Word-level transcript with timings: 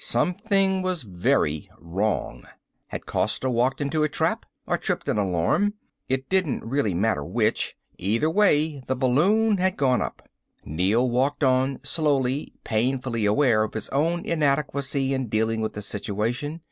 Something 0.03 0.81
was 0.81 1.03
very 1.03 1.69
wrong. 1.77 2.45
Had 2.87 3.05
Costa 3.05 3.51
walked 3.51 3.79
into 3.81 4.01
a 4.01 4.09
trap 4.09 4.47
or 4.65 4.75
tripped 4.79 5.07
an 5.07 5.19
alarm? 5.19 5.75
It 6.09 6.27
didn't 6.27 6.63
really 6.63 6.95
matter 6.95 7.23
which, 7.23 7.77
either 7.99 8.27
way 8.27 8.81
the 8.87 8.95
balloon 8.95 9.57
had 9.57 9.77
gone 9.77 10.01
up. 10.01 10.27
Neel 10.65 11.07
walked 11.07 11.43
on 11.43 11.77
slowly, 11.83 12.55
painfully 12.63 13.25
aware 13.25 13.61
of 13.61 13.75
his 13.75 13.89
own 13.89 14.25
inadequacy 14.25 15.13
in 15.13 15.27
dealing 15.29 15.61
with 15.61 15.73
the 15.73 15.83
situation. 15.83 16.59